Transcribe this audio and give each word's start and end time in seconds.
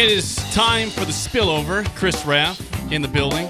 It 0.00 0.10
is 0.10 0.36
time 0.54 0.88
for 0.88 1.00
the 1.00 1.12
spillover. 1.12 1.84
Chris 1.94 2.24
Raff 2.24 2.58
in 2.90 3.02
the 3.02 3.06
building. 3.08 3.44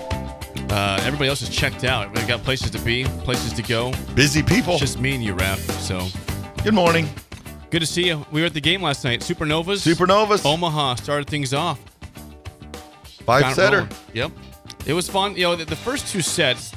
Uh, 0.68 0.98
everybody 1.04 1.28
else 1.28 1.42
is 1.42 1.48
checked 1.48 1.84
out. 1.84 2.12
We've 2.12 2.26
got 2.26 2.42
places 2.42 2.72
to 2.72 2.80
be, 2.80 3.04
places 3.04 3.52
to 3.52 3.62
go. 3.62 3.92
Busy 4.16 4.42
people. 4.42 4.72
It's 4.72 4.80
just 4.80 4.98
me 4.98 5.14
and 5.14 5.22
you, 5.22 5.34
Raff. 5.34 5.60
So 5.80 6.08
Good 6.64 6.74
morning. 6.74 7.08
good 7.70 7.78
to 7.82 7.86
see 7.86 8.08
you. 8.08 8.26
We 8.32 8.40
were 8.40 8.48
at 8.48 8.54
the 8.54 8.60
game 8.60 8.82
last 8.82 9.04
night. 9.04 9.20
Supernovas. 9.20 9.86
Supernovas. 9.86 10.44
Omaha 10.44 10.96
started 10.96 11.30
things 11.30 11.54
off. 11.54 11.78
Five 13.24 13.42
Got 13.42 13.52
it 13.52 13.54
setter. 13.54 13.76
rolling. 13.76 13.92
Yep. 14.14 14.32
It 14.86 14.94
was 14.94 15.08
fun. 15.08 15.36
You 15.36 15.44
know, 15.44 15.54
the, 15.54 15.66
the 15.66 15.76
first 15.76 16.08
two 16.08 16.20
sets 16.20 16.72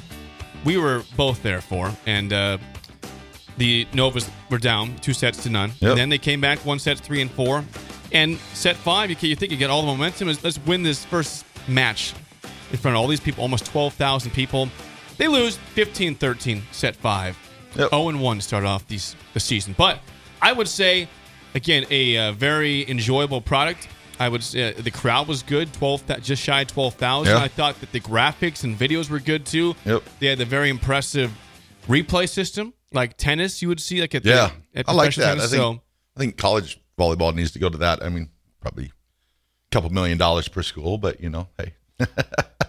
we 0.64 0.78
were 0.78 1.02
both 1.16 1.42
there 1.42 1.60
for, 1.60 1.90
and 2.06 2.32
uh, 2.32 2.58
the 3.56 3.88
Novas 3.92 4.30
were 4.52 4.58
down 4.58 4.94
two 4.98 5.14
sets 5.14 5.42
to 5.42 5.50
none. 5.50 5.70
Yep. 5.80 5.90
And 5.90 5.98
then 5.98 6.08
they 6.10 6.18
came 6.18 6.40
back 6.40 6.60
one 6.64 6.78
set 6.78 7.00
three 7.00 7.20
and 7.20 7.30
four, 7.32 7.64
and 8.14 8.38
set 8.54 8.76
five. 8.76 9.10
You, 9.10 9.16
you 9.20 9.36
think 9.36 9.52
you 9.52 9.58
get 9.58 9.68
all 9.68 9.82
the 9.82 9.88
momentum? 9.88 10.28
Is 10.30 10.42
let's 10.42 10.58
win 10.64 10.82
this 10.82 11.04
first 11.04 11.44
match 11.68 12.14
in 12.70 12.78
front 12.78 12.96
of 12.96 13.02
all 13.02 13.08
these 13.08 13.20
people, 13.20 13.42
almost 13.42 13.66
twelve 13.66 13.92
thousand 13.94 14.30
people. 14.30 14.68
They 15.16 15.28
lose 15.28 15.58
15-13, 15.76 16.62
set 16.72 16.96
five. 16.96 17.38
Yep. 17.76 17.90
0 17.90 18.08
and 18.08 18.20
one 18.20 18.38
to 18.38 18.42
start 18.42 18.64
off 18.64 18.86
these 18.88 19.16
the 19.32 19.40
season, 19.40 19.74
but 19.76 19.98
I 20.40 20.52
would 20.52 20.68
say 20.68 21.08
again 21.56 21.84
a 21.90 22.16
uh, 22.16 22.32
very 22.32 22.88
enjoyable 22.88 23.40
product. 23.40 23.88
I 24.20 24.28
would 24.28 24.44
say 24.44 24.72
uh, 24.72 24.80
the 24.80 24.92
crowd 24.92 25.26
was 25.26 25.42
good, 25.42 25.72
twelve 25.72 26.04
just 26.22 26.40
shy 26.40 26.60
of 26.60 26.68
twelve 26.68 26.94
thousand. 26.94 27.34
Yeah. 27.34 27.42
I 27.42 27.48
thought 27.48 27.80
that 27.80 27.90
the 27.90 27.98
graphics 27.98 28.62
and 28.62 28.78
videos 28.78 29.10
were 29.10 29.18
good 29.18 29.44
too. 29.44 29.74
Yep. 29.84 30.04
They 30.20 30.28
had 30.28 30.38
the 30.38 30.44
very 30.44 30.70
impressive 30.70 31.32
replay 31.88 32.28
system, 32.28 32.74
like 32.92 33.16
tennis 33.16 33.60
you 33.60 33.66
would 33.66 33.80
see 33.80 34.00
like 34.00 34.14
at 34.14 34.22
the- 34.22 34.30
Yeah, 34.30 34.50
at 34.74 34.88
I 34.88 34.92
like 34.92 35.16
that. 35.16 35.38
I 35.38 35.40
think 35.40 35.50
so 35.50 35.80
I 36.16 36.20
think 36.20 36.36
college 36.36 36.80
volleyball 36.98 37.34
needs 37.34 37.52
to 37.52 37.58
go 37.58 37.68
to 37.68 37.78
that. 37.78 38.02
I 38.02 38.08
mean, 38.08 38.30
probably 38.60 38.86
a 38.86 38.90
couple 39.70 39.90
million 39.90 40.18
dollars 40.18 40.48
per 40.48 40.62
school, 40.62 40.98
but 40.98 41.20
you 41.20 41.30
know, 41.30 41.48
hey, 41.58 41.74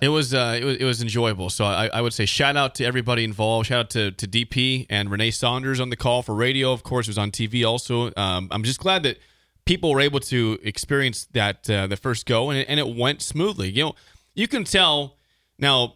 it 0.01 0.09
was 0.09 0.33
uh, 0.33 0.57
it 0.59 0.63
was 0.63 0.77
it 0.77 0.83
was 0.83 1.01
enjoyable. 1.01 1.49
So 1.49 1.65
I, 1.65 1.87
I 1.87 2.01
would 2.01 2.13
say 2.13 2.25
shout 2.25 2.55
out 2.55 2.75
to 2.75 2.85
everybody 2.85 3.23
involved. 3.23 3.67
Shout 3.67 3.79
out 3.79 3.89
to, 3.91 4.11
to 4.11 4.27
DP 4.27 4.85
and 4.89 5.09
Renee 5.09 5.31
Saunders 5.31 5.79
on 5.79 5.89
the 5.89 5.95
call 5.95 6.21
for 6.21 6.35
radio. 6.35 6.71
Of 6.71 6.83
course, 6.83 7.07
it 7.07 7.11
was 7.11 7.17
on 7.17 7.31
TV 7.31 7.65
also. 7.65 8.11
Um, 8.17 8.47
I'm 8.51 8.63
just 8.63 8.79
glad 8.79 9.03
that 9.03 9.17
people 9.65 9.91
were 9.91 10.01
able 10.01 10.19
to 10.19 10.59
experience 10.63 11.25
that 11.33 11.69
uh, 11.69 11.87
the 11.87 11.97
first 11.97 12.25
go 12.25 12.49
and 12.49 12.67
and 12.67 12.79
it 12.79 12.95
went 12.95 13.21
smoothly. 13.21 13.69
You 13.69 13.85
know, 13.85 13.95
you 14.33 14.47
can 14.47 14.63
tell 14.63 15.17
now. 15.59 15.95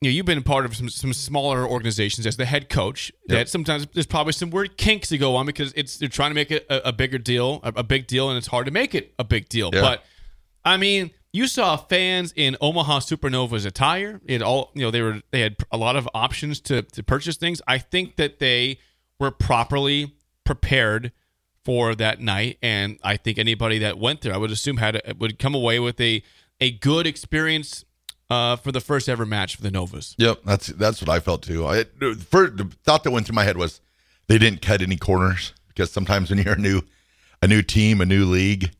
You 0.00 0.08
know, 0.08 0.14
you've 0.14 0.26
been 0.26 0.42
part 0.42 0.64
of 0.64 0.74
some, 0.74 0.88
some 0.88 1.12
smaller 1.12 1.66
organizations 1.66 2.26
as 2.26 2.38
the 2.38 2.46
head 2.46 2.70
coach. 2.70 3.12
That 3.26 3.50
sometimes 3.50 3.86
there's 3.92 4.06
probably 4.06 4.32
some 4.32 4.48
weird 4.48 4.78
kinks 4.78 5.10
to 5.10 5.18
go 5.18 5.36
on 5.36 5.44
because 5.44 5.74
it's 5.76 5.98
they're 5.98 6.08
trying 6.08 6.30
to 6.30 6.34
make 6.34 6.50
it 6.50 6.64
a, 6.70 6.88
a 6.88 6.92
bigger 6.92 7.18
deal, 7.18 7.60
a, 7.62 7.72
a 7.76 7.82
big 7.82 8.06
deal, 8.06 8.30
and 8.30 8.38
it's 8.38 8.46
hard 8.46 8.64
to 8.64 8.72
make 8.72 8.94
it 8.94 9.12
a 9.18 9.24
big 9.24 9.50
deal. 9.50 9.68
Yeah. 9.74 9.82
But 9.82 10.04
I 10.64 10.78
mean, 10.78 11.10
you 11.32 11.46
saw 11.46 11.76
fans 11.76 12.32
in 12.34 12.56
Omaha 12.62 13.00
Supernovas 13.00 13.66
attire. 13.66 14.22
It 14.24 14.40
all, 14.40 14.70
you 14.74 14.82
know, 14.82 14.90
they 14.90 15.02
were 15.02 15.20
they 15.32 15.40
had 15.40 15.56
a 15.70 15.76
lot 15.76 15.96
of 15.96 16.08
options 16.14 16.60
to 16.62 16.80
to 16.80 17.02
purchase 17.02 17.36
things. 17.36 17.60
I 17.68 17.76
think 17.76 18.16
that 18.16 18.38
they 18.38 18.78
were 19.18 19.30
properly 19.30 20.14
prepared 20.44 21.12
for 21.62 21.94
that 21.94 22.22
night, 22.22 22.56
and 22.62 22.98
I 23.02 23.18
think 23.18 23.38
anybody 23.38 23.78
that 23.80 23.98
went 23.98 24.22
there, 24.22 24.32
I 24.32 24.38
would 24.38 24.50
assume 24.50 24.78
had 24.78 24.96
a, 24.96 25.14
would 25.18 25.38
come 25.38 25.54
away 25.54 25.78
with 25.78 26.00
a 26.00 26.22
a 26.58 26.70
good 26.70 27.06
experience 27.06 27.84
uh, 28.30 28.56
for 28.56 28.72
the 28.72 28.80
first 28.80 29.08
ever 29.08 29.26
match 29.26 29.56
for 29.56 29.62
the 29.62 29.70
Novas. 29.70 30.14
yep, 30.16 30.40
that's 30.44 30.68
that's 30.68 31.02
what 31.02 31.10
I 31.10 31.20
felt 31.20 31.42
too. 31.42 31.66
I 31.66 31.84
first, 32.30 32.56
the 32.56 32.70
thought 32.84 33.04
that 33.04 33.10
went 33.10 33.26
through 33.26 33.34
my 33.34 33.44
head 33.44 33.56
was 33.56 33.80
they 34.28 34.38
didn't 34.38 34.62
cut 34.62 34.80
any 34.80 34.96
corners 34.96 35.52
because 35.68 35.90
sometimes 35.90 36.30
when 36.30 36.38
you're 36.38 36.54
a 36.54 36.58
new 36.58 36.82
a 37.42 37.48
new 37.48 37.62
team, 37.62 38.00
a 38.00 38.06
new 38.06 38.24
league, 38.24 38.70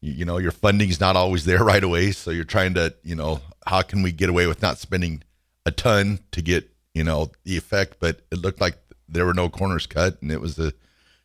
you, 0.00 0.12
you 0.12 0.24
know, 0.24 0.38
your 0.38 0.52
funding's 0.52 1.00
not 1.00 1.16
always 1.16 1.44
there 1.44 1.64
right 1.64 1.82
away. 1.82 2.12
So 2.12 2.30
you're 2.30 2.44
trying 2.44 2.74
to, 2.74 2.94
you 3.02 3.14
know, 3.14 3.40
how 3.66 3.82
can 3.82 4.02
we 4.02 4.12
get 4.12 4.28
away 4.28 4.46
with 4.46 4.62
not 4.62 4.78
spending 4.78 5.22
a 5.64 5.70
ton 5.70 6.20
to 6.32 6.42
get, 6.42 6.70
you 6.94 7.02
know, 7.02 7.32
the 7.44 7.56
effect? 7.56 7.96
But 7.98 8.20
it 8.30 8.38
looked 8.38 8.60
like 8.60 8.78
there 9.08 9.26
were 9.26 9.34
no 9.34 9.48
corners 9.48 9.86
cut, 9.86 10.20
and 10.22 10.30
it 10.30 10.40
was 10.40 10.58
a 10.58 10.72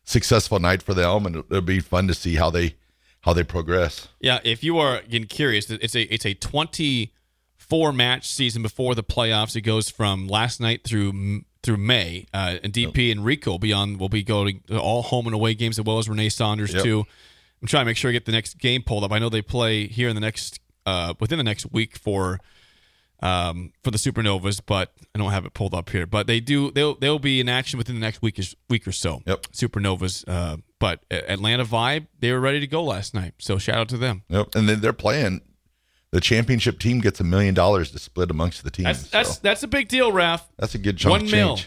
successful 0.04 0.58
night 0.58 0.82
for 0.82 0.94
them, 0.94 1.26
and 1.26 1.36
it'll 1.36 1.60
be 1.60 1.80
fun 1.80 2.08
to 2.08 2.14
see 2.14 2.36
how 2.36 2.50
they 2.50 2.74
how 3.20 3.32
they 3.32 3.44
progress. 3.44 4.08
Yeah, 4.20 4.40
if 4.42 4.64
you 4.64 4.78
are 4.78 4.96
again 4.96 5.26
curious, 5.26 5.70
it's 5.70 5.94
a 5.94 6.02
it's 6.12 6.26
a 6.26 6.34
24 7.72 7.92
match 7.94 8.28
season 8.28 8.60
before 8.60 8.94
the 8.94 9.02
playoffs. 9.02 9.56
It 9.56 9.62
goes 9.62 9.88
from 9.88 10.28
last 10.28 10.60
night 10.60 10.84
through 10.84 11.42
through 11.62 11.78
May. 11.78 12.26
Uh, 12.34 12.58
and 12.62 12.70
DP 12.70 13.10
and 13.10 13.24
Rico 13.24 13.52
will 13.52 13.58
be. 13.58 13.72
Will 13.72 14.10
be 14.10 14.22
going 14.22 14.60
to 14.66 14.78
all 14.78 15.00
home 15.00 15.26
and 15.26 15.34
away 15.34 15.54
games 15.54 15.78
as 15.78 15.84
well 15.86 15.98
as 15.98 16.06
Renee 16.06 16.28
Saunders 16.28 16.74
Yep. 16.74 16.82
too. 16.84 17.04
I'm 17.62 17.68
trying 17.68 17.82
to 17.82 17.86
make 17.86 17.96
sure 17.96 18.10
I 18.10 18.12
get 18.12 18.26
the 18.26 18.32
next 18.32 18.58
game 18.58 18.82
pulled 18.82 19.04
up. 19.04 19.12
I 19.12 19.18
know 19.18 19.30
they 19.30 19.40
play 19.40 19.86
here 19.86 20.10
in 20.10 20.14
the 20.14 20.20
next 20.20 20.60
uh, 20.84 21.14
within 21.18 21.38
the 21.38 21.44
next 21.44 21.72
week 21.72 21.96
for 21.96 22.40
um, 23.22 23.72
for 23.82 23.90
the 23.90 23.98
Supernovas, 23.98 24.60
but 24.66 24.92
I 25.14 25.18
don't 25.18 25.30
have 25.30 25.46
it 25.46 25.54
pulled 25.54 25.72
up 25.72 25.88
here. 25.88 26.06
But 26.06 26.26
they 26.26 26.40
do. 26.40 26.70
They'll 26.72 26.96
they'll 26.96 27.18
be 27.20 27.40
in 27.40 27.48
action 27.48 27.78
within 27.78 27.94
the 27.94 28.02
next 28.02 28.20
week 28.20 28.38
is, 28.38 28.54
week 28.68 28.86
or 28.86 28.92
so. 28.92 29.22
Yep. 29.26 29.46
Supernovas. 29.52 30.24
Uh, 30.28 30.58
but 30.78 31.04
Atlanta 31.10 31.64
Vibe, 31.64 32.08
they 32.18 32.32
were 32.32 32.40
ready 32.40 32.60
to 32.60 32.66
go 32.66 32.82
last 32.82 33.14
night. 33.14 33.34
So 33.38 33.56
shout 33.56 33.76
out 33.76 33.88
to 33.90 33.96
them. 33.96 34.24
Yep. 34.28 34.56
And 34.56 34.68
then 34.68 34.80
they're 34.80 34.92
playing. 34.92 35.40
The 36.12 36.20
championship 36.20 36.78
team 36.78 37.00
gets 37.00 37.20
a 37.20 37.24
million 37.24 37.54
dollars 37.54 37.90
to 37.92 37.98
split 37.98 38.30
amongst 38.30 38.64
the 38.64 38.70
teams. 38.70 38.86
That's 38.86 39.10
that's 39.10 39.34
so 39.34 39.40
that's 39.42 39.62
a 39.62 39.68
big 39.68 39.88
deal, 39.88 40.12
Raff. 40.12 40.48
that's 40.58 40.74
a 40.74 40.78
good 40.78 40.98
chunk 40.98 41.22
One 41.22 41.30
mil. 41.30 41.58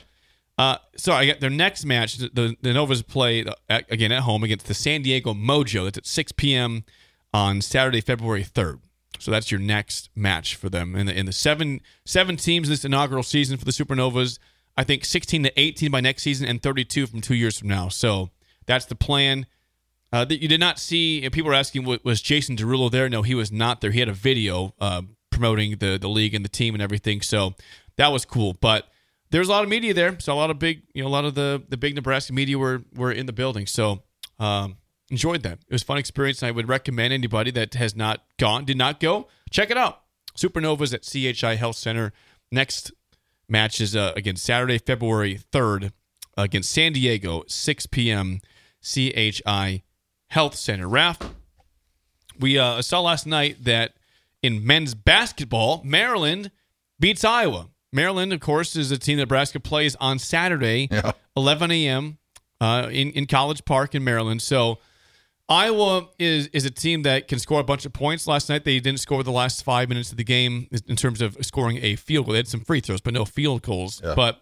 Uh, 0.58 0.78
so 0.96 1.12
I 1.12 1.26
got 1.26 1.40
their 1.40 1.50
next 1.50 1.84
match. 1.84 2.18
The 2.18 2.56
the 2.62 2.74
Novas 2.74 3.02
play 3.02 3.46
at, 3.70 3.92
again 3.92 4.12
at 4.12 4.22
home 4.22 4.44
against 4.44 4.68
the 4.68 4.74
San 4.74 5.02
Diego 5.02 5.34
Mojo. 5.34 5.84
That's 5.86 5.98
at 5.98 6.06
6 6.06 6.32
p.m. 6.34 6.86
on 7.34 7.62
Saturday, 7.62 8.02
February 8.02 8.44
3rd. 8.44 8.80
So 9.20 9.32
that's 9.32 9.52
your 9.52 9.60
next 9.60 10.10
match 10.16 10.56
for 10.56 10.70
them 10.70 10.96
in 10.96 11.08
the 11.08 11.18
in 11.18 11.26
the 11.26 11.34
seven 11.34 11.82
seven 12.06 12.38
teams 12.38 12.70
this 12.70 12.86
inaugural 12.86 13.24
season 13.24 13.58
for 13.58 13.66
the 13.66 13.72
Supernovas. 13.72 14.40
I 14.78 14.84
think 14.84 15.06
16 15.06 15.44
to 15.44 15.60
18 15.60 15.90
by 15.90 16.02
next 16.02 16.24
season 16.24 16.48
and 16.48 16.62
32 16.62 17.08
from 17.08 17.22
two 17.22 17.36
years 17.36 17.58
from 17.58 17.70
now. 17.70 17.88
So 17.88 18.30
that's 18.66 18.86
the 18.86 18.96
plan. 18.96 19.46
Uh, 20.14 20.24
that 20.24 20.42
you 20.42 20.48
did 20.48 20.60
not 20.60 20.80
see. 20.80 21.24
and 21.24 21.34
People 21.34 21.50
were 21.50 21.56
asking, 21.56 21.84
wa- 21.84 21.98
was 22.04 22.22
Jason 22.22 22.56
Derulo 22.56 22.90
there? 22.90 23.10
No, 23.10 23.22
he 23.22 23.36
was 23.36 23.52
not 23.52 23.82
there. 23.82 23.92
He 23.92 24.00
had 24.00 24.08
a 24.10 24.14
video 24.14 24.74
uh, 24.80 25.02
promoting 25.30 25.78
the 25.78 25.98
the 26.00 26.08
league 26.08 26.34
and 26.34 26.46
the 26.46 26.50
team 26.50 26.74
and 26.74 26.82
everything. 26.82 27.22
So 27.22 27.56
that 27.98 28.12
was 28.12 28.24
cool. 28.24 28.54
But 28.62 28.88
there's 29.32 29.48
a 29.50 29.52
lot 29.52 29.64
of 29.64 29.70
media 29.70 29.94
there. 29.94 30.18
So 30.20 30.34
a 30.34 30.36
lot 30.36 30.50
of 30.52 30.60
big, 30.60 30.84
you 30.94 31.02
know, 31.04 31.10
a 31.10 31.12
lot 31.12 31.26
of 31.26 31.36
the 31.36 31.64
the 31.68 31.76
big 31.78 31.96
Nebraska 31.96 32.32
media 32.34 32.58
were 32.58 32.84
were 32.96 33.12
in 33.12 33.26
the 33.26 33.34
building. 33.34 33.66
So 33.66 34.04
um, 34.40 34.78
enjoyed 35.10 35.44
that. 35.44 35.60
It 35.68 35.74
was 35.74 35.84
fun 35.84 35.98
experience. 35.98 36.42
I 36.44 36.52
would 36.52 36.70
recommend 36.70 37.12
anybody 37.12 37.52
that 37.52 37.74
has 37.74 37.96
not 37.96 38.24
gone, 38.40 38.64
did 38.66 38.78
not 38.78 39.00
go, 39.00 39.28
check 39.50 39.70
it 39.70 39.78
out. 39.78 40.02
Supernovas 40.38 40.94
at 40.94 41.04
CHI 41.04 41.56
Health 41.56 41.76
Center. 41.78 42.14
Next 42.52 42.92
match 43.50 43.82
is 43.82 43.96
uh, 43.96 44.14
again 44.16 44.36
Saturday, 44.38 44.78
February 44.78 45.40
3rd 45.52 45.92
against 46.38 46.72
San 46.72 46.94
Diego, 46.94 47.44
6 47.48 47.88
p.m. 47.88 48.40
CHI 48.84 49.84
Health 50.36 50.56
Center. 50.56 50.86
Raff, 50.90 51.18
we 52.38 52.60
uh, 52.60 52.82
saw 52.82 53.00
last 53.00 53.26
night 53.26 53.64
that 53.64 53.94
in 54.44 54.68
men's 54.68 54.94
basketball, 54.94 55.82
Maryland 55.86 56.52
beats 57.00 57.24
Iowa. 57.24 57.70
Maryland, 57.94 58.34
of 58.34 58.42
course, 58.42 58.76
is 58.76 58.92
a 58.92 58.98
team 58.98 59.16
that 59.16 59.24
Nebraska 59.24 59.62
plays 59.62 59.96
on 59.96 60.20
Saturday, 60.20 60.90
Yeah. 60.92 61.14
11 61.38 61.72
a.m. 61.72 62.18
Uh, 62.60 62.90
in 62.92 63.12
in 63.12 63.28
College 63.28 63.64
Park 63.64 63.96
in 63.96 64.04
Maryland. 64.04 64.42
So 64.42 64.80
Iowa 65.48 66.10
is 66.20 66.48
is 66.48 66.66
a 66.66 66.70
team 66.70 67.04
that 67.04 67.30
can 67.30 67.40
score 67.40 67.62
a 67.62 67.64
bunch 67.64 67.86
of 67.86 67.94
points. 67.94 68.28
Last 68.28 68.50
night 68.50 68.66
they 68.66 68.82
didn't 68.82 69.00
score 69.00 69.24
the 69.24 69.32
last 69.32 69.64
five 69.64 69.88
minutes 69.88 70.12
of 70.12 70.18
the 70.18 70.26
game 70.26 70.68
in 70.86 70.98
terms 70.98 71.22
of 71.22 71.38
scoring 71.46 71.80
a 71.82 71.96
field 71.96 72.26
goal. 72.26 72.34
They 72.34 72.40
had 72.40 72.50
some 72.50 72.60
free 72.66 72.82
throws, 72.82 73.00
but 73.00 73.14
no 73.14 73.24
field 73.24 73.62
goals. 73.62 74.02
Yeah. 74.04 74.16
But 74.16 74.42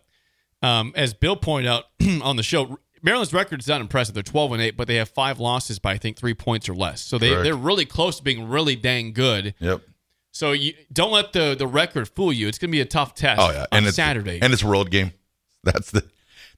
um, 0.64 0.92
as 0.96 1.14
Bill 1.14 1.36
pointed 1.36 1.70
out 1.70 1.84
on 2.24 2.36
the 2.36 2.44
show, 2.44 2.80
Maryland's 3.04 3.34
record 3.34 3.60
is 3.60 3.68
not 3.68 3.82
impressive. 3.82 4.16
They're 4.16 4.24
12 4.24 4.54
and 4.54 4.62
8, 4.62 4.78
but 4.78 4.88
they 4.88 4.96
have 4.96 5.10
five 5.10 5.40
losses 5.40 5.78
by 5.78 5.92
I 5.92 5.98
think 5.98 6.18
three 6.18 6.34
points 6.34 6.70
or 6.70 6.74
less. 6.74 7.02
So 7.02 7.18
they 7.18 7.30
Correct. 7.30 7.44
they're 7.44 7.56
really 7.56 7.86
close 7.86 8.18
to 8.18 8.24
being 8.24 8.48
really 8.48 8.76
dang 8.76 9.14
good. 9.14 9.54
Yep. 9.60 9.82
So 10.32 10.52
you 10.52 10.74
don't 10.92 11.12
let 11.12 11.34
the 11.34 11.56
the 11.56 11.68
record 11.68 12.08
fool 12.08 12.34
you. 12.34 12.48
It's 12.48 12.58
going 12.58 12.70
to 12.70 12.72
be 12.72 12.82
a 12.82 12.86
tough 12.86 13.14
test. 13.14 13.40
Oh 13.42 13.52
yeah. 13.52 13.66
on 13.72 13.80
And 13.80 13.88
it's 13.88 13.98
Saturday. 13.98 14.40
And 14.42 14.54
it's 14.54 14.64
a 14.64 14.68
road 14.68 14.90
game. 14.90 15.12
That's 15.64 15.92
the 15.92 16.04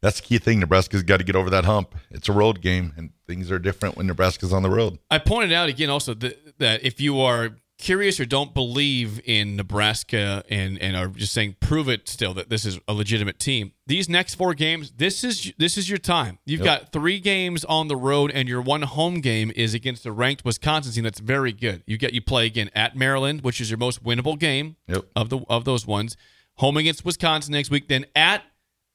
that's 0.01 0.19
the 0.19 0.25
key 0.25 0.37
thing. 0.37 0.59
Nebraska's 0.59 1.03
got 1.03 1.17
to 1.17 1.23
get 1.23 1.35
over 1.35 1.49
that 1.49 1.65
hump. 1.65 1.95
It's 2.11 2.29
a 2.29 2.31
road 2.31 2.61
game, 2.61 2.93
and 2.97 3.11
things 3.27 3.51
are 3.51 3.59
different 3.59 3.97
when 3.97 4.07
Nebraska's 4.07 4.53
on 4.53 4.63
the 4.63 4.69
road. 4.69 4.99
I 5.09 5.17
pointed 5.19 5.51
out 5.51 5.69
again 5.69 5.89
also 5.89 6.13
that, 6.15 6.59
that 6.59 6.83
if 6.83 7.01
you 7.01 7.21
are 7.21 7.57
curious 7.77 8.19
or 8.19 8.25
don't 8.25 8.53
believe 8.53 9.19
in 9.25 9.55
Nebraska 9.55 10.43
and 10.49 10.81
and 10.81 10.95
are 10.95 11.07
just 11.09 11.33
saying 11.33 11.55
prove 11.59 11.89
it 11.89 12.07
still 12.07 12.33
that 12.33 12.49
this 12.49 12.65
is 12.65 12.79
a 12.87 12.93
legitimate 12.93 13.37
team. 13.39 13.73
These 13.85 14.07
next 14.09 14.35
four 14.35 14.53
games, 14.53 14.93
this 14.97 15.23
is 15.23 15.51
this 15.57 15.77
is 15.77 15.89
your 15.89 15.97
time. 15.97 16.39
You've 16.45 16.61
Yep. 16.61 16.65
got 16.65 16.91
three 16.91 17.19
games 17.19 17.65
on 17.65 17.87
the 17.87 17.95
road, 17.95 18.31
and 18.31 18.47
your 18.47 18.61
one 18.61 18.83
home 18.83 19.19
game 19.21 19.51
is 19.55 19.73
against 19.73 20.05
a 20.05 20.11
ranked 20.11 20.45
Wisconsin 20.45 20.93
team 20.93 21.03
that's 21.03 21.19
very 21.19 21.51
good. 21.51 21.83
You 21.85 21.97
get 21.97 22.13
you 22.13 22.21
play 22.21 22.45
again 22.45 22.69
at 22.73 22.95
Maryland, 22.95 23.41
which 23.41 23.59
is 23.59 23.69
your 23.69 23.77
most 23.77 24.03
winnable 24.03 24.39
game 24.39 24.77
Yep. 24.87 25.05
of 25.15 25.29
the 25.29 25.39
of 25.49 25.65
those 25.65 25.85
ones. 25.85 26.15
Home 26.59 26.77
against 26.77 27.03
Wisconsin 27.03 27.51
next 27.51 27.69
week, 27.69 27.89
then 27.89 28.05
at 28.15 28.41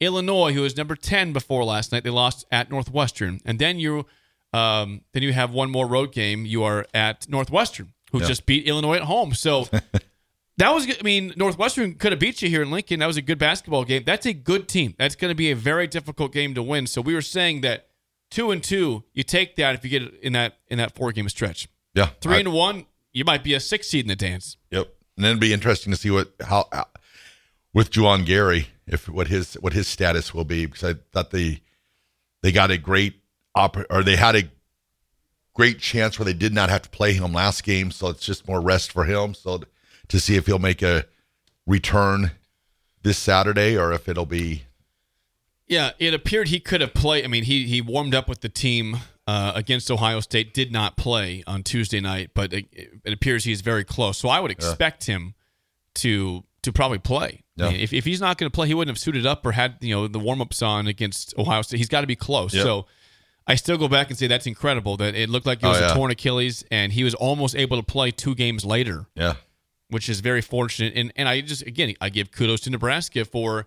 Illinois, 0.00 0.54
who 0.54 0.62
was 0.62 0.76
number 0.78 0.96
ten 0.96 1.32
before 1.34 1.62
last 1.64 1.92
night. 1.92 2.04
They 2.04 2.10
lost 2.10 2.46
at 2.50 2.70
Northwestern, 2.70 3.40
and 3.44 3.58
then 3.58 3.78
you 3.78 4.06
um, 4.52 5.02
then 5.12 5.22
you 5.22 5.32
have 5.32 5.52
one 5.52 5.70
more 5.70 5.86
road 5.86 6.10
game. 6.12 6.44
You 6.46 6.64
are 6.64 6.86
at 6.94 7.28
Northwestern, 7.28 7.92
who 8.12 8.20
Yeah. 8.20 8.26
just 8.26 8.46
beat 8.46 8.66
Illinois 8.66 8.96
at 8.96 9.02
home. 9.02 9.34
So 9.34 9.64
that 10.58 10.70
was, 10.74 10.86
I 10.88 11.02
mean, 11.02 11.32
Northwestern 11.36 11.94
could 11.94 12.12
have 12.12 12.18
beat 12.18 12.42
you 12.42 12.48
here 12.48 12.62
in 12.62 12.70
Lincoln. 12.70 13.00
That 13.00 13.06
was 13.06 13.16
a 13.16 13.22
good 13.22 13.38
basketball 13.38 13.84
game. 13.84 14.02
That's 14.04 14.26
a 14.26 14.32
good 14.32 14.68
team. 14.68 14.94
That's 14.98 15.14
going 15.14 15.30
to 15.30 15.34
be 15.34 15.50
a 15.50 15.56
very 15.56 15.86
difficult 15.86 16.32
game 16.32 16.54
to 16.54 16.62
win. 16.62 16.86
So 16.86 17.00
we 17.00 17.14
were 17.14 17.22
saying 17.22 17.62
that 17.62 17.88
two 18.30 18.50
and 18.50 18.62
two, 18.62 19.04
you 19.12 19.22
take 19.22 19.56
that 19.56 19.74
if 19.74 19.84
you 19.84 19.90
get 19.90 20.02
it 20.02 20.14
in 20.22 20.32
that 20.34 20.58
in 20.68 20.78
that 20.78 20.94
four 20.94 21.12
game 21.12 21.28
stretch. 21.28 21.68
Yeah. 21.94 22.10
Three 22.20 22.36
I- 22.36 22.40
and 22.40 22.52
one, 22.52 22.86
you 23.12 23.24
might 23.24 23.42
be 23.42 23.54
a 23.54 23.60
six 23.60 23.88
seed 23.88 24.04
in 24.04 24.08
the 24.08 24.16
dance. 24.16 24.56
Yep. 24.70 24.88
And 25.16 25.24
then 25.24 25.30
it'd 25.32 25.40
be 25.40 25.52
interesting 25.52 25.92
to 25.92 25.98
see 25.98 26.10
what 26.10 26.32
how, 26.40 26.66
how 26.72 26.86
with 27.74 27.90
Juwan 27.90 28.24
Gary 28.26 28.68
if 28.86 29.08
what 29.08 29.28
his 29.28 29.54
what 29.54 29.72
his 29.72 29.86
status 29.88 30.32
will 30.34 30.44
be 30.44 30.66
because 30.66 30.84
I 30.84 30.98
thought 31.12 31.30
they 31.30 31.60
they 32.42 32.52
got 32.52 32.70
a 32.70 32.78
great 32.78 33.14
op 33.54 33.76
or 33.90 34.02
they 34.02 34.16
had 34.16 34.36
a 34.36 34.42
great 35.54 35.78
chance 35.78 36.18
where 36.18 36.24
they 36.24 36.32
did 36.32 36.52
not 36.52 36.70
have 36.70 36.82
to 36.82 36.90
play 36.90 37.12
him 37.12 37.32
last 37.32 37.64
game, 37.64 37.90
so 37.90 38.08
it's 38.08 38.24
just 38.24 38.48
more 38.48 38.60
rest 38.60 38.92
for 38.92 39.04
him. 39.04 39.34
So 39.34 39.62
to 40.08 40.20
see 40.20 40.36
if 40.36 40.46
he'll 40.46 40.58
make 40.58 40.82
a 40.82 41.06
return 41.66 42.32
this 43.02 43.18
Saturday 43.18 43.76
or 43.76 43.92
if 43.92 44.08
it'll 44.08 44.26
be 44.26 44.64
Yeah, 45.66 45.92
it 45.98 46.14
appeared 46.14 46.48
he 46.48 46.60
could 46.60 46.80
have 46.80 46.94
played. 46.94 47.24
I 47.24 47.28
mean, 47.28 47.44
he 47.44 47.66
he 47.66 47.80
warmed 47.80 48.14
up 48.14 48.28
with 48.28 48.40
the 48.40 48.48
team 48.48 48.98
uh, 49.26 49.52
against 49.54 49.90
Ohio 49.90 50.20
State, 50.20 50.52
did 50.52 50.72
not 50.72 50.96
play 50.96 51.44
on 51.46 51.62
Tuesday 51.62 52.00
night, 52.00 52.30
but 52.34 52.52
it, 52.52 52.66
it 53.04 53.12
appears 53.12 53.44
he's 53.44 53.60
very 53.60 53.84
close. 53.84 54.18
So 54.18 54.28
I 54.28 54.40
would 54.40 54.50
expect 54.50 55.06
him 55.06 55.34
to 55.96 56.44
to 56.62 56.72
probably 56.72 56.98
play. 56.98 57.42
I 57.58 57.72
mean, 57.72 57.80
if 57.80 57.92
if 57.92 58.04
he's 58.04 58.20
not 58.20 58.38
going 58.38 58.50
to 58.50 58.54
play, 58.54 58.66
he 58.66 58.74
wouldn't 58.74 58.96
have 58.96 58.98
suited 58.98 59.26
up 59.26 59.44
or 59.44 59.52
had 59.52 59.76
you 59.80 59.94
know 59.94 60.08
the 60.08 60.18
warm 60.18 60.40
ups 60.40 60.62
on 60.62 60.86
against 60.86 61.34
Ohio 61.38 61.62
State. 61.62 61.76
He's 61.76 61.88
got 61.88 62.00
to 62.00 62.06
be 62.06 62.16
close. 62.16 62.54
Yep. 62.54 62.62
So. 62.64 62.86
I 63.46 63.54
still 63.56 63.76
go 63.78 63.88
back 63.88 64.10
and 64.10 64.18
say 64.18 64.26
that's 64.28 64.46
incredible 64.46 64.96
that 64.98 65.14
it 65.14 65.28
looked 65.28 65.46
like 65.46 65.58
it 65.62 65.66
Oh, 65.66 65.70
was 65.70 65.80
yeah. 65.80 65.90
a 65.92 65.94
torn 65.94 66.10
Achilles 66.10 66.64
and 66.70 66.92
he 66.92 67.02
was 67.04 67.14
almost 67.14 67.56
able 67.56 67.76
to 67.78 67.82
play 67.82 68.10
two 68.10 68.34
games 68.34 68.64
later 68.64 69.06
yeah 69.14 69.34
which 69.88 70.08
is 70.08 70.20
very 70.20 70.40
fortunate. 70.40 70.92
And 70.94 71.12
and 71.16 71.28
I 71.28 71.40
just 71.40 71.62
again 71.66 71.94
I 72.00 72.10
give 72.10 72.30
kudos 72.30 72.60
to 72.62 72.70
Nebraska 72.70 73.24
for 73.24 73.66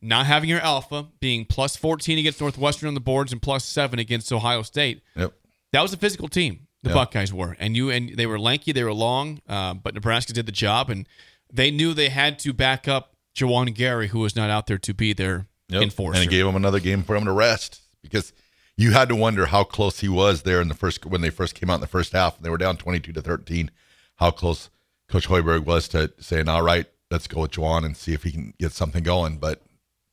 not 0.00 0.26
having 0.26 0.48
your 0.48 0.60
alpha 0.60 1.06
being 1.18 1.44
plus 1.46 1.74
14 1.76 2.18
against 2.18 2.40
Northwestern 2.40 2.86
on 2.88 2.94
the 2.94 3.00
boards 3.00 3.32
and 3.32 3.42
plus 3.42 3.64
seven 3.64 3.98
against 3.98 4.32
Ohio 4.32 4.62
State. 4.62 5.02
yep 5.16 5.32
That 5.72 5.82
was 5.82 5.92
a 5.92 5.96
physical 5.96 6.28
team. 6.28 6.68
The 6.84 6.90
Yeah. 6.90 6.94
Buckeyes 6.96 7.32
were, 7.32 7.56
and 7.58 7.74
you 7.74 7.90
and 7.90 8.10
they 8.16 8.26
were 8.26 8.38
lanky, 8.38 8.70
they 8.70 8.84
were 8.84 8.92
long, 8.92 9.40
uh, 9.48 9.72
but 9.74 9.94
Nebraska 9.94 10.34
did 10.34 10.44
the 10.46 10.52
job, 10.52 10.90
and 10.90 11.08
they 11.50 11.70
knew 11.70 11.94
they 11.94 12.10
had 12.10 12.38
to 12.40 12.52
back 12.52 12.86
up 12.86 13.16
Juwan 13.34 13.72
Gary, 13.74 14.08
who 14.08 14.18
was 14.20 14.36
not 14.36 14.50
out 14.50 14.66
there 14.66 14.76
to 14.78 14.92
be 14.94 15.12
their 15.14 15.46
Yep. 15.70 15.82
enforcer. 15.82 16.20
And 16.20 16.28
it 16.28 16.30
gave 16.30 16.44
him 16.46 16.54
another 16.56 16.78
game 16.80 17.02
for 17.02 17.16
him 17.16 17.24
to 17.24 17.32
rest 17.32 17.80
because 18.02 18.34
you 18.76 18.92
had 18.92 19.08
to 19.08 19.16
wonder 19.16 19.46
how 19.46 19.64
close 19.64 20.00
he 20.00 20.08
was 20.08 20.42
there 20.42 20.60
in 20.60 20.68
the 20.68 20.74
first 20.74 21.04
when 21.06 21.20
they 21.20 21.30
first 21.30 21.54
came 21.54 21.70
out 21.70 21.76
in 21.76 21.80
the 21.80 21.86
first 21.86 22.12
half 22.12 22.36
and 22.36 22.44
they 22.44 22.50
were 22.50 22.58
down 22.58 22.76
22 22.76 23.12
to 23.12 23.22
13. 23.22 23.70
How 24.16 24.30
close 24.30 24.70
Coach 25.08 25.28
Hoiberg 25.28 25.64
was 25.64 25.88
to 25.88 26.12
saying, 26.18 26.48
"All 26.48 26.62
right, 26.62 26.86
let's 27.10 27.26
go 27.26 27.42
with 27.42 27.52
Juwan 27.52 27.84
and 27.84 27.96
see 27.96 28.12
if 28.12 28.22
he 28.24 28.32
can 28.32 28.54
get 28.58 28.72
something 28.72 29.02
going." 29.02 29.38
But 29.38 29.62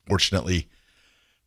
fortunately, 0.07 0.69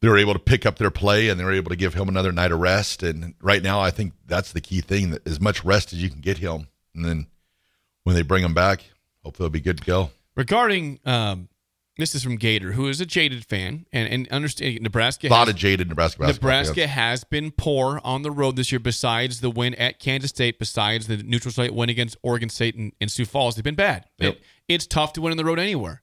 they 0.01 0.09
were 0.09 0.19
able 0.19 0.33
to 0.33 0.39
pick 0.39 0.67
up 0.67 0.77
their 0.77 0.91
play 0.91 1.29
and 1.29 1.39
they 1.39 1.45
were 1.45 1.53
able 1.53 1.71
to 1.71 1.77
give 1.77 1.95
him 1.95 2.09
another 2.09 2.33
night 2.33 2.53
of 2.53 2.61
rest. 2.61 3.03
And 3.03 3.35
right 3.41 3.63
now, 3.63 3.81
I 3.81 3.91
think 3.91 4.15
that's 4.27 4.53
the 4.53 4.61
key 4.61 4.81
thing: 4.81 5.11
that 5.11 5.27
as 5.27 5.41
much 5.41 5.65
rest 5.65 5.93
as 5.93 6.03
you 6.03 6.11
can 6.11 6.21
get 6.21 6.39
him, 6.39 6.69
and 6.95 7.05
then 7.05 7.27
when 8.05 8.17
they 8.17 8.23
bring 8.23 8.45
him 8.45 8.55
back, 8.55 8.85
hopefully, 9.23 9.47
they'll 9.47 9.53
be 9.53 9.61
good 9.61 9.79
to 9.79 9.85
go. 9.85 10.11
Regarding 10.37 10.99
um, 11.05 11.49
this 11.97 12.15
is 12.15 12.23
from 12.25 12.37
Gator, 12.37 12.73
who 12.73 12.89
is 12.89 13.01
a 13.01 13.07
jaded 13.07 13.45
fan 13.47 13.87
and 13.93 14.09
and 14.09 14.29
understand 14.29 14.81
Nebraska 14.81 15.29
A 15.29 15.31
lot 15.31 15.41
has- 15.47 15.51
of 15.51 15.57
jaded 15.57 15.89
Nebraska 15.89 16.27
Nebraska 16.27 16.75
fans. 16.75 16.91
has 16.91 17.25
been 17.25 17.51
poor 17.51 18.01
on 18.05 18.23
the 18.23 18.31
road 18.31 18.57
this 18.57 18.73
year. 18.73 18.79
Besides 18.81 19.41
the 19.41 19.51
win 19.51 19.75
at 19.77 19.99
Kansas 20.01 20.31
State, 20.31 20.59
besides 20.59 21.07
the 21.07 21.19
neutral 21.19 21.53
site 21.53 21.75
win 21.75 21.89
against 21.89 22.17
Oregon 22.23 22.49
State 22.49 22.75
and, 22.75 22.93
and 23.01 23.11
Sioux 23.11 23.25
Falls, 23.25 23.55
they've 23.57 23.65
been 23.65 23.75
bad. 23.75 24.07
Yep. 24.19 24.35
It- 24.35 24.43
it's 24.67 24.87
tough 24.87 25.13
to 25.15 25.21
win 25.21 25.31
on 25.31 25.37
the 25.37 25.45
road 25.45 25.59
anywhere. 25.59 26.01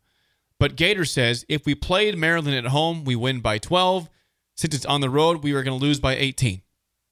But 0.59 0.75
Gator 0.75 1.05
says 1.05 1.43
if 1.49 1.65
we 1.65 1.73
played 1.73 2.15
Maryland 2.17 2.55
at 2.55 2.65
home, 2.67 3.03
we 3.03 3.15
win 3.15 3.39
by 3.39 3.57
12. 3.57 4.07
Since 4.55 4.75
it's 4.75 4.85
on 4.85 5.01
the 5.01 5.09
road, 5.09 5.41
we 5.43 5.53
are 5.53 5.63
going 5.63 5.79
to 5.79 5.83
lose 5.83 5.99
by 5.99 6.15
18. 6.15 6.61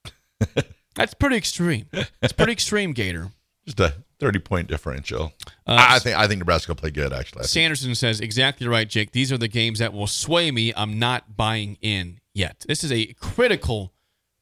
That's 0.95 1.13
pretty 1.15 1.37
extreme. 1.37 1.87
It's 2.21 2.33
pretty 2.33 2.51
extreme, 2.51 2.93
Gator. 2.93 3.31
Just 3.77 3.79
a 3.79 3.93
30 4.19 4.39
point 4.39 4.67
differential. 4.67 5.33
Uh, 5.67 5.77
I 5.89 5.99
think 5.99 6.17
I 6.17 6.27
think 6.27 6.39
Nebraska 6.39 6.71
will 6.71 6.75
play 6.77 6.91
good 6.91 7.13
actually. 7.13 7.43
Sanderson 7.43 7.93
says 7.95 8.19
exactly 8.19 8.67
right, 8.67 8.87
Jake. 8.89 9.11
These 9.11 9.31
are 9.31 9.37
the 9.37 9.47
games 9.47 9.79
that 9.79 9.93
will 9.93 10.07
sway 10.07 10.51
me. 10.51 10.73
I'm 10.75 10.97
not 10.99 11.37
buying 11.37 11.77
in 11.81 12.19
yet. 12.33 12.65
This 12.67 12.83
is 12.83 12.91
a 12.91 13.05
critical, 13.19 13.93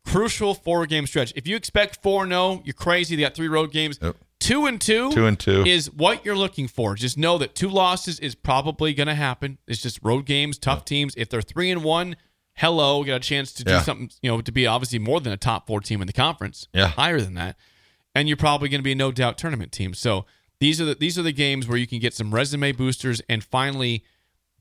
crucial 0.06 0.54
four 0.54 0.86
game 0.86 1.06
stretch. 1.08 1.34
If 1.36 1.48
you 1.48 1.56
expect 1.56 2.02
4 2.02 2.28
0, 2.28 2.62
you're 2.66 2.74
crazy. 2.74 3.16
They 3.16 3.22
got 3.22 3.36
three 3.36 3.48
road 3.50 3.72
games. 3.72 4.00
Two 4.40 4.68
and 4.68 4.80
two, 4.80 5.12
Two 5.12 5.26
and 5.26 5.38
two. 5.40 5.64
is 5.66 5.92
what 5.92 6.24
you're 6.24 6.36
looking 6.38 6.68
for. 6.68 6.94
Just 6.94 7.18
know 7.18 7.40
that 7.40 7.56
two 7.56 7.70
losses 7.70 8.20
is 8.20 8.36
probably 8.36 8.94
going 8.94 9.08
to 9.08 9.16
happen. 9.16 9.58
It's 9.68 9.82
just 9.82 10.00
road 10.04 10.26
games, 10.28 10.60
tough 10.60 10.86
teams. 10.86 11.16
If 11.18 11.30
they're 11.30 11.42
three 11.42 11.72
and 11.72 11.84
one, 11.84 12.18
hello, 12.54 13.04
got 13.04 13.16
a 13.16 13.20
chance 13.20 13.52
to 13.54 13.64
do 13.64 13.72
Yeah. 13.72 13.82
something. 13.82 14.12
You 14.22 14.30
know, 14.32 14.42
to 14.42 14.52
be 14.52 14.68
obviously 14.68 15.00
more 15.00 15.20
than 15.20 15.34
a 15.34 15.38
top 15.38 15.66
four 15.66 15.82
team 15.82 16.02
in 16.02 16.08
the 16.08 16.14
conference. 16.14 16.68
Yeah. 16.72 16.88
higher 16.88 17.20
than 17.20 17.34
that, 17.34 17.58
and 18.18 18.28
you're 18.28 18.38
probably 18.38 18.68
going 18.70 18.80
to 18.80 18.84
be 18.84 18.92
a 18.94 18.96
no 18.96 19.12
doubt 19.12 19.38
tournament 19.38 19.72
team. 19.72 19.94
So 19.94 20.26
these 20.60 20.82
are 20.82 20.86
the 20.86 20.96
these 20.96 21.18
are 21.20 21.24
the 21.24 21.32
games 21.32 21.68
where 21.68 21.78
you 21.78 21.88
can 21.88 22.00
get 22.00 22.14
some 22.14 22.34
resume 22.34 22.72
boosters 22.72 23.22
and 23.30 23.44
finally 23.44 24.04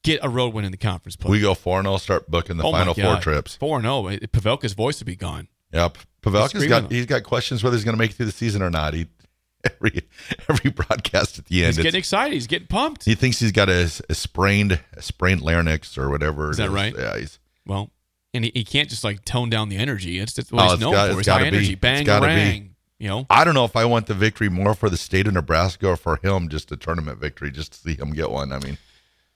get 0.02 0.20
a 0.22 0.28
road 0.28 0.52
win 0.54 0.64
in 0.64 0.70
the 0.70 0.76
conference 0.78 1.16
play. 1.16 1.30
we 1.30 1.40
go 1.40 1.54
4 1.54 1.80
and 1.80 1.86
0, 1.86 1.96
start 1.96 2.30
booking 2.30 2.58
the 2.58 2.64
Oh 2.64 2.70
final 2.70 2.94
four 2.94 3.16
trips. 3.16 3.56
Four 3.56 3.78
and 3.78 3.86
oh, 3.86 4.08
zero. 4.08 4.20
Pavelka's 4.28 4.74
voice 4.74 5.00
would 5.00 5.06
be 5.06 5.16
gone. 5.16 5.48
Yep. 5.72 5.98
Pavelka's 6.22 6.66
got 6.66 6.92
he's 6.92 7.06
got 7.06 7.22
questions 7.24 7.64
whether 7.64 7.76
he's 7.76 7.84
going 7.84 7.94
to 7.96 7.98
make 7.98 8.10
it 8.10 8.14
through 8.14 8.26
the 8.26 8.32
season 8.32 8.62
or 8.62 8.70
not. 8.70 8.94
He 8.94 9.06
every 9.64 10.02
every 10.48 10.70
broadcast 10.70 11.38
at 11.38 11.46
the 11.46 11.64
end 11.64 11.74
He's 11.74 11.82
getting 11.82 11.98
excited. 11.98 12.34
He's 12.34 12.46
getting 12.46 12.68
pumped. 12.68 13.04
he 13.04 13.14
thinks 13.14 13.38
he's 13.40 13.52
got 13.52 13.68
a, 13.68 13.90
a 14.08 14.14
sprained 14.14 14.78
a 14.94 15.02
sprained 15.02 15.40
larynx 15.40 15.96
or 15.98 16.08
whatever. 16.10 16.50
Is 16.50 16.58
that 16.58 16.70
right? 16.70 16.94
Yeah, 16.96 17.18
he's 17.18 17.38
Well, 17.66 17.90
and 18.34 18.44
he, 18.44 18.52
he 18.54 18.64
can't 18.64 18.88
just 18.88 19.02
like 19.02 19.24
tone 19.24 19.50
down 19.50 19.68
the 19.70 19.76
energy. 19.76 20.18
It's 20.18 20.34
just 20.34 20.52
Oh, 20.52 20.56
what 20.56 20.64
he's 20.64 20.72
it's 20.74 20.80
known 20.82 20.92
got- 20.92 21.12
for. 21.12 21.18
it's 21.20 21.28
high 21.28 21.40
be. 21.42 21.46
energy, 21.48 21.74
bang, 21.74 22.04
be. 22.04 22.65
You 22.98 23.08
know, 23.08 23.26
I 23.28 23.44
don't 23.44 23.54
know 23.54 23.64
if 23.66 23.76
I 23.76 23.84
want 23.84 24.06
the 24.06 24.14
victory 24.14 24.48
more 24.48 24.74
for 24.74 24.88
the 24.88 24.96
state 24.96 25.26
of 25.26 25.34
Nebraska 25.34 25.86
or 25.88 25.96
for 25.96 26.18
him 26.22 26.48
just 26.48 26.72
a 26.72 26.76
tournament 26.76 27.18
victory 27.18 27.50
just 27.50 27.72
to 27.72 27.78
see 27.78 27.94
him 27.94 28.12
get 28.12 28.30
one. 28.30 28.52
I 28.52 28.58
mean, 28.58 28.78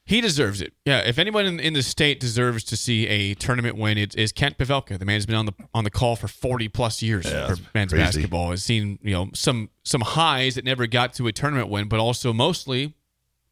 he 0.07 0.23
deserves 0.23 0.63
it. 0.63 0.73
Yeah, 0.87 1.01
if 1.01 1.19
anyone 1.19 1.45
in, 1.45 1.61
in 1.61 1.75
the 1.75 1.83
state 1.83 2.19
deserves 2.21 2.65
to 2.65 2.77
see 2.77 3.07
a 3.07 3.35
tournament 3.35 3.77
win, 3.77 3.99
it 3.99 4.17
is 4.17 4.33
Kent 4.33 4.57
Pavelka. 4.57 4.99
The 4.99 5.05
man's 5.05 5.27
been 5.27 5.37
on 5.37 5.45
the 5.47 5.53
on 5.75 5.85
the 5.85 5.91
call 5.91 6.17
for 6.17 6.27
forty 6.27 6.69
plus 6.69 7.03
years 7.03 7.27
Yeah, 7.27 7.49
for 7.55 7.57
men's 7.75 7.93
crazy. 7.93 8.03
basketball. 8.05 8.51
Has 8.51 8.63
seen 8.63 8.99
you 9.03 9.13
know 9.13 9.29
some 9.35 9.69
some 9.85 10.01
highs 10.01 10.55
that 10.55 10.65
never 10.65 10.87
got 10.87 11.13
to 11.15 11.27
a 11.27 11.33
tournament 11.33 11.69
win, 11.69 11.87
but 11.89 12.01
also 12.01 12.33
mostly 12.33 12.95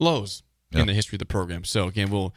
lows 0.00 0.42
Yeah. 0.72 0.80
in 0.80 0.86
the 0.86 0.94
history 0.94 1.16
of 1.16 1.20
the 1.20 1.26
program. 1.26 1.64
So 1.64 1.86
again, 1.86 2.10
we'll 2.10 2.34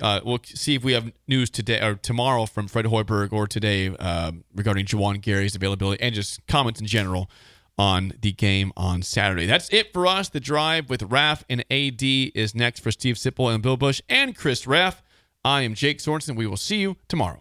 uh, 0.00 0.20
we'll 0.24 0.40
see 0.44 0.74
if 0.74 0.84
we 0.84 0.92
have 0.92 1.10
news 1.26 1.50
today 1.50 1.80
or 1.80 1.94
tomorrow 1.94 2.46
from 2.46 2.68
Fred 2.68 2.86
Hoiberg 2.86 3.32
or 3.32 3.46
today 3.46 3.88
um, 3.88 4.44
regarding 4.54 4.86
Juwan 4.86 5.20
Gary's 5.20 5.54
availability 5.54 6.02
and 6.02 6.14
just 6.14 6.46
comments 6.46 6.80
in 6.80 6.86
general 6.86 7.30
on 7.78 8.12
the 8.20 8.32
game 8.32 8.72
on 8.76 9.02
Saturday. 9.02 9.46
That's 9.46 9.68
it 9.72 9.92
for 9.92 10.06
us. 10.06 10.28
The 10.28 10.40
drive 10.40 10.88
with 10.88 11.02
Raff 11.02 11.44
and 11.48 11.60
AD 11.70 12.02
is 12.02 12.54
next 12.54 12.80
for 12.80 12.90
Steve 12.90 13.16
Sipple 13.16 13.52
and 13.52 13.62
Bill 13.62 13.76
Bush 13.76 14.00
and 14.08 14.36
Chris 14.36 14.66
Raff. 14.66 15.02
I 15.44 15.62
am 15.62 15.74
Jake 15.74 15.98
Sorensen. 15.98 16.36
We 16.36 16.46
will 16.46 16.56
see 16.56 16.78
you 16.78 16.96
tomorrow. 17.08 17.40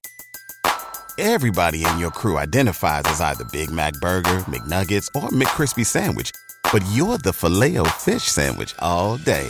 Everybody 1.17 1.85
in 1.85 1.97
your 1.97 2.11
crew 2.11 2.37
identifies 2.37 3.03
as 3.05 3.21
either 3.21 3.45
Big 3.45 3.71
Mac 3.71 3.93
Burger, 4.01 4.39
McNuggets, 4.41 5.07
or 5.15 5.29
McCrispy 5.29 5.85
Sandwich. 5.85 6.31
But 6.73 6.83
you're 6.91 7.17
the 7.17 7.31
Filet 7.31 7.77
O 7.77 7.85
Fish 7.85 8.23
Sandwich 8.23 8.75
all 8.79 9.17
day. 9.17 9.49